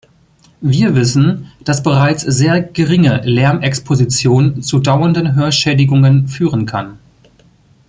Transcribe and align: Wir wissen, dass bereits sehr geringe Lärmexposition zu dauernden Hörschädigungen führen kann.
Wir 0.61 0.95
wissen, 0.95 1.51
dass 1.63 1.83
bereits 1.83 2.23
sehr 2.23 2.59
geringe 2.59 3.21
Lärmexposition 3.23 4.63
zu 4.63 4.79
dauernden 4.79 5.35
Hörschädigungen 5.35 6.27
führen 6.27 6.65
kann. 6.65 6.97